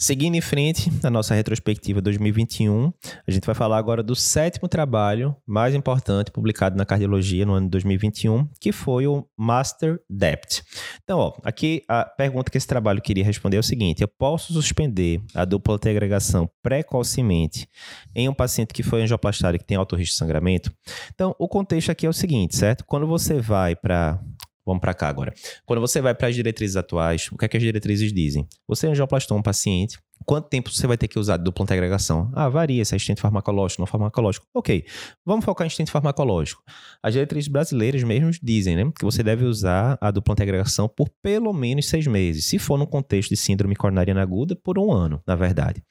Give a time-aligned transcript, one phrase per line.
[0.00, 2.92] Seguindo em frente, na nossa retrospectiva 2021,
[3.26, 7.66] a gente vai falar agora do sétimo trabalho mais importante publicado na cardiologia no ano
[7.66, 10.62] de 2021, que foi o Master Debt.
[11.02, 14.52] Então, ó, aqui a pergunta que esse trabalho queria responder é o seguinte: eu posso
[14.52, 17.68] suspender a dupla agregação precocemente
[18.14, 20.72] em um paciente que foi angioplastário e que tem alto risco de sangramento?
[21.12, 22.84] Então, o contexto aqui é o seguinte, certo?
[22.86, 24.20] Quando você vai para
[24.68, 25.32] Vamos para cá agora.
[25.64, 28.46] Quando você vai para as diretrizes atuais, o que é que as diretrizes dizem?
[28.68, 32.30] Você angioplastou um paciente, quanto tempo você vai ter que usar dupla agregação?
[32.34, 34.46] Ah, varia, se é estente farmacológico, não farmacológico.
[34.52, 34.84] Ok,
[35.24, 36.62] vamos focar em estente farmacológico.
[37.02, 41.50] As diretrizes brasileiras mesmo dizem né, que você deve usar a dupla agregação por pelo
[41.54, 45.34] menos seis meses, se for no contexto de síndrome coronariana aguda, por um ano, na
[45.34, 45.82] verdade.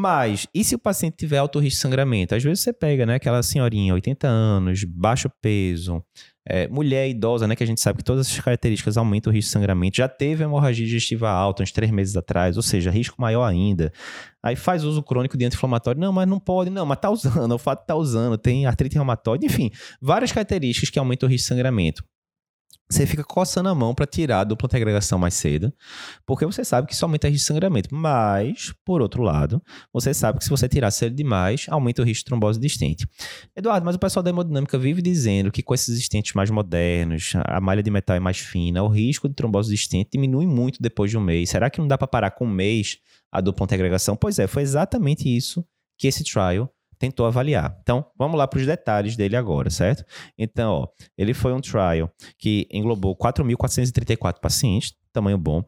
[0.00, 2.32] Mas, e se o paciente tiver alto risco de sangramento?
[2.32, 6.00] Às vezes você pega, né, aquela senhorinha, 80 anos, baixo peso,
[6.46, 9.48] é, mulher idosa, né, que a gente sabe que todas essas características aumentam o risco
[9.48, 13.42] de sangramento, já teve hemorragia digestiva alta uns três meses atrás, ou seja, risco maior
[13.42, 13.92] ainda.
[14.40, 16.00] Aí faz uso crônico de anti-inflamatório.
[16.00, 19.46] Não, mas não pode, não, mas tá usando, o fato tá usando, tem artrite reumatoide,
[19.46, 19.68] enfim,
[20.00, 22.04] várias características que aumentam o risco de sangramento
[22.90, 25.72] você fica coçando a mão para tirar a dupla agregação mais cedo,
[26.24, 27.94] porque você sabe que isso aumenta o risco de sangramento.
[27.94, 32.20] Mas, por outro lado, você sabe que se você tirar cedo demais, aumenta o risco
[32.20, 33.06] de trombose de estente.
[33.54, 37.60] Eduardo, mas o pessoal da hemodinâmica vive dizendo que com esses estentes mais modernos, a
[37.60, 41.10] malha de metal é mais fina, o risco de trombose de estente diminui muito depois
[41.10, 41.50] de um mês.
[41.50, 42.98] Será que não dá para parar com um mês
[43.30, 44.16] a dupla agregação?
[44.16, 45.64] Pois é, foi exatamente isso
[45.98, 47.76] que esse trial tentou avaliar.
[47.82, 50.04] Então, vamos lá para os detalhes dele agora, certo?
[50.36, 55.62] Então, ó, ele foi um trial que englobou 4.434 pacientes, tamanho bom.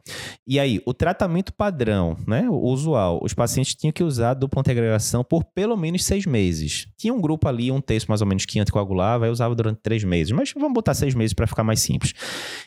[0.47, 5.23] E aí, o tratamento padrão, né, o usual, os pacientes tinham que usar dupla antiagregação
[5.23, 6.87] por pelo menos seis meses.
[6.97, 10.03] Tinha um grupo ali, um terço mais ou menos, que anticoagulava e usava durante três
[10.03, 10.31] meses.
[10.31, 12.13] Mas vamos botar seis meses para ficar mais simples.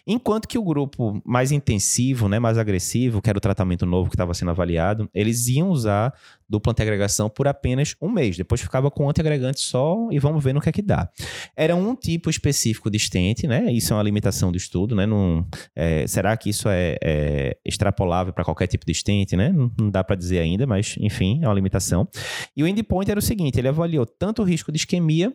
[0.06, 4.14] Enquanto que o grupo mais intensivo, né, mais agressivo, que era o tratamento novo que
[4.16, 6.12] estava sendo avaliado, eles iam usar
[6.48, 8.36] dupla antiagregação por apenas um mês.
[8.36, 11.08] Depois ficava com antiagregante só e vamos ver no que é que dá.
[11.56, 13.72] Era um tipo específico de stent, né?
[13.72, 15.06] Isso é uma limitação do estudo, né?
[15.06, 19.52] Não, é, será que isso é, é extrapolável para qualquer tipo de stent, né?
[19.52, 22.08] Não, dá para dizer ainda, mas enfim, é uma limitação.
[22.56, 25.32] E o endpoint era o seguinte: ele avaliou tanto o risco de isquemia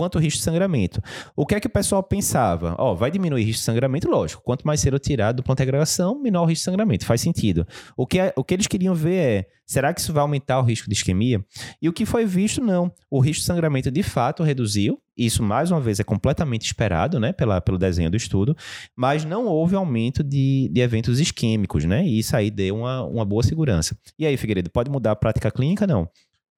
[0.00, 1.02] quanto o risco de sangramento.
[1.36, 2.74] O que é que o pessoal pensava?
[2.78, 4.08] Ó, oh, vai diminuir o risco de sangramento?
[4.08, 4.42] Lógico.
[4.42, 7.04] Quanto mais cedo tirar do ponto de agregação, menor o risco de sangramento.
[7.04, 7.66] Faz sentido.
[7.96, 10.62] O que, é, o que eles queriam ver é, será que isso vai aumentar o
[10.62, 11.44] risco de isquemia?
[11.82, 12.90] E o que foi visto, não.
[13.10, 14.98] O risco de sangramento, de fato, reduziu.
[15.20, 18.56] Isso, mais uma vez, é completamente esperado, né, pela, pelo desenho do estudo,
[18.96, 23.24] mas não houve aumento de, de eventos isquêmicos, né, e isso aí deu uma, uma
[23.24, 23.94] boa segurança.
[24.18, 25.86] E aí, Figueiredo, pode mudar a prática clínica?
[25.86, 26.08] Não.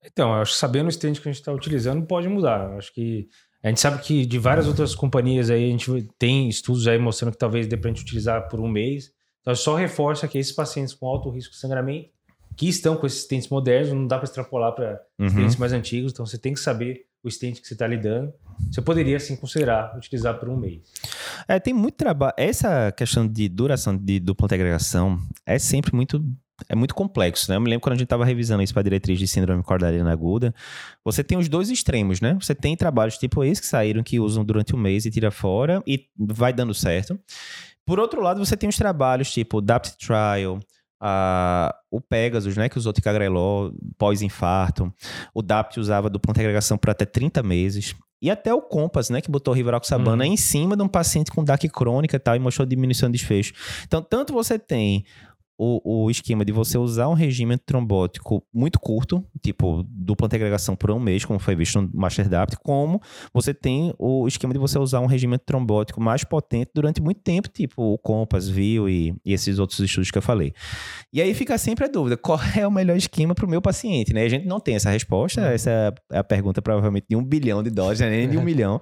[0.05, 2.73] Então, acho que sabendo o stand que a gente está utilizando, pode mudar.
[2.77, 3.29] Acho que
[3.63, 7.33] a gente sabe que de várias outras companhias aí, a gente tem estudos aí mostrando
[7.33, 9.11] que talvez dê para a gente utilizar por um mês.
[9.41, 12.11] Então, só reforça que esses pacientes com alto risco de sangramento,
[12.57, 15.29] que estão com esses stents modernos, não dá para extrapolar para uhum.
[15.29, 16.13] stents mais antigos.
[16.13, 18.33] Então, você tem que saber o stent que você está lidando.
[18.71, 20.83] Você poderia, sim, considerar utilizar por um mês.
[21.47, 22.35] É, tem muito trabalho.
[22.37, 26.25] Essa questão de duração de dupla integração é sempre muito
[26.69, 27.57] é muito complexo, né?
[27.57, 30.13] Eu me lembro quando a gente estava revisando isso para a diretriz de síndrome cordariana
[30.13, 30.55] aguda,
[31.05, 32.37] você tem os dois extremos, né?
[32.41, 35.83] Você tem trabalhos tipo esse que saíram, que usam durante um mês e tira fora
[35.87, 37.19] e vai dando certo.
[37.85, 40.61] Por outro lado, você tem os trabalhos tipo DAPT Trial,
[41.05, 44.95] a, o Pegasus, né, que usou ticagrelol pós-infarto.
[45.35, 47.97] O DAPT usava dupla agregação por até 30 meses.
[48.23, 50.29] E até o Compass, né, que botou rivaroxabana hum.
[50.29, 53.53] em cima de um paciente com DAC crônica e tal, e mostrou diminuição de desfecho.
[53.85, 55.05] Então, tanto você tem
[55.59, 60.91] o, o esquema de você usar um regime trombótico muito curto, tipo dupla agregação por
[60.91, 63.01] um mês, como foi visto no MasterDapt, como
[63.33, 67.49] você tem o esquema de você usar um regime trombótico mais potente durante muito tempo,
[67.49, 70.53] tipo o Compass, Viu e, e esses outros estudos que eu falei.
[71.13, 74.13] E aí fica sempre a dúvida, qual é o melhor esquema para o meu paciente,
[74.13, 74.25] né?
[74.25, 77.71] A gente não tem essa resposta, essa é a pergunta provavelmente de um bilhão de
[77.71, 78.11] dólares, né?
[78.11, 78.81] nem de um milhão,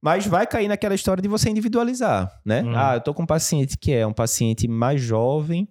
[0.00, 2.62] mas vai cair naquela história de você individualizar, né?
[2.62, 2.72] Uhum.
[2.76, 5.68] Ah, eu tô com um paciente que é um paciente mais jovem,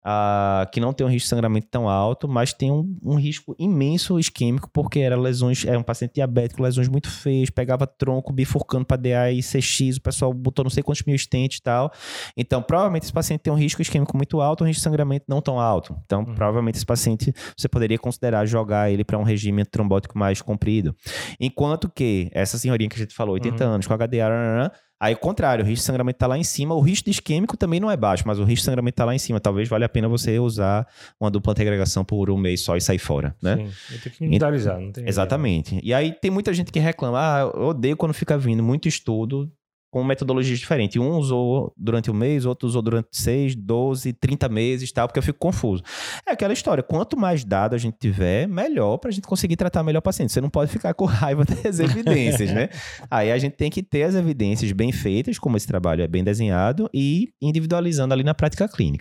[0.00, 3.54] uh, que não tem um risco de sangramento tão alto, mas tem um, um, risco
[3.58, 8.84] imenso isquêmico, porque era lesões, era um paciente diabético, lesões muito feias, pegava tronco bifurcando
[8.84, 11.92] para DA e CX, o pessoal botou não sei quantos mil estentes e tal.
[12.36, 15.40] Então, provavelmente esse paciente tem um risco isquêmico muito alto, um risco de sangramento não
[15.40, 15.96] tão alto.
[16.04, 16.34] Então, uhum.
[16.34, 20.94] provavelmente esse paciente você poderia considerar jogar ele para um regime trombótico mais comprido.
[21.38, 23.70] Enquanto que essa senhorinha que a gente falou, 80 uhum.
[23.72, 26.80] anos, com HDA, Aí, o contrário, o risco de sangramento está lá em cima, o
[26.80, 29.18] risco de isquêmico também não é baixo, mas o risco de sangramento está lá em
[29.18, 29.40] cima.
[29.40, 30.86] Talvez valha a pena você usar
[31.18, 33.56] uma dupla antiagregação por um mês só e sair fora, né?
[33.56, 35.76] Sim, tem que individualizar, não tem Exatamente.
[35.76, 35.82] Ideia.
[35.84, 39.50] E aí tem muita gente que reclama, ah, eu odeio quando fica vindo muito estudo
[39.90, 41.00] com metodologias diferentes.
[41.00, 45.22] Um usou durante um mês, outro usou durante 6, 12, 30 meses tal, porque eu
[45.22, 45.82] fico confuso.
[46.26, 49.82] É aquela história, quanto mais dado a gente tiver, melhor para a gente conseguir tratar
[49.82, 50.32] melhor o paciente.
[50.32, 52.68] Você não pode ficar com raiva das evidências, né?
[53.10, 56.22] Aí a gente tem que ter as evidências bem feitas, como esse trabalho é bem
[56.22, 58.98] desenhado, e individualizando ali na prática clínica.